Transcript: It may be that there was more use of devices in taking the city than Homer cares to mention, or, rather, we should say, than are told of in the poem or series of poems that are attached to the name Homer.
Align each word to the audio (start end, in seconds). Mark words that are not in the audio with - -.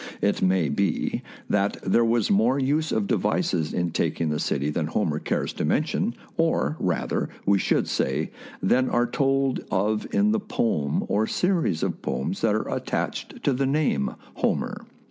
It 0.19 0.41
may 0.41 0.67
be 0.67 1.21
that 1.47 1.77
there 1.83 2.03
was 2.03 2.31
more 2.31 2.57
use 2.57 2.91
of 2.91 3.05
devices 3.05 3.71
in 3.71 3.91
taking 3.91 4.29
the 4.29 4.39
city 4.39 4.71
than 4.71 4.87
Homer 4.87 5.19
cares 5.19 5.53
to 5.53 5.63
mention, 5.63 6.15
or, 6.37 6.75
rather, 6.79 7.29
we 7.45 7.59
should 7.59 7.87
say, 7.87 8.31
than 8.63 8.89
are 8.89 9.05
told 9.05 9.59
of 9.69 10.07
in 10.11 10.31
the 10.31 10.39
poem 10.39 11.03
or 11.07 11.27
series 11.27 11.83
of 11.83 12.01
poems 12.01 12.41
that 12.41 12.55
are 12.55 12.67
attached 12.75 13.43
to 13.43 13.53
the 13.53 13.67
name 13.67 14.15
Homer. 14.33 14.87